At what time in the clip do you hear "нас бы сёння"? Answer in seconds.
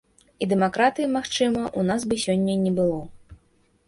1.89-2.55